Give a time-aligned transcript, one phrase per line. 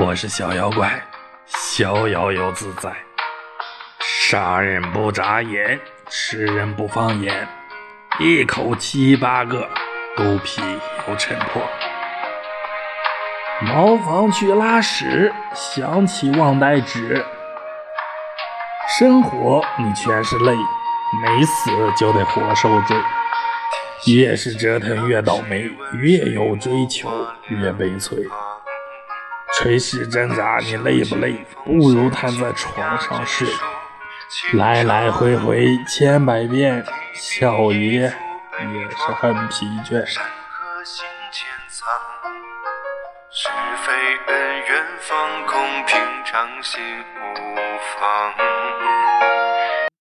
[0.00, 1.02] 我是小妖怪，
[1.46, 2.88] 逍遥又自在，
[3.98, 7.48] 杀人不眨眼，吃人不放眼，
[8.20, 9.68] 一口七八个，
[10.16, 10.62] 肚皮
[11.08, 11.60] 有撑破。
[13.60, 17.24] 茅房去拉屎，想起忘带纸。
[19.00, 20.54] 生活你全是泪，
[21.24, 22.96] 没死就得活受罪。
[24.06, 27.10] 越是折腾越倒霉，越有追求
[27.48, 28.16] 越悲催。
[29.58, 31.44] 垂死挣扎，你累不累？
[31.64, 33.48] 不如瘫在床上睡。
[34.52, 40.06] 来来回回千百遍，小爷也是很疲倦。
[43.30, 43.48] 是
[43.84, 43.92] 非
[44.28, 47.56] 恩怨放空，平常心无
[47.98, 48.87] 妨。